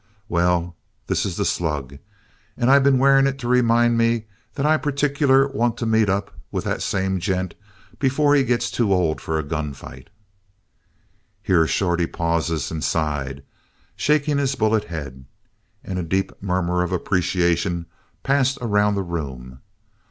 [0.27, 0.75] "'Well,
[1.05, 1.99] this is the slug.
[2.57, 6.33] And I been wearing it to remind me that I particular want to meet up
[6.51, 7.53] with that same gent
[7.99, 10.09] before he gets too old for a gunfight!'"
[11.43, 13.43] Here Shorty paused and sighed,
[13.95, 15.25] shaking his bullet head.
[15.83, 17.85] And a deep murmur of appreciation
[18.23, 19.59] passed around the room.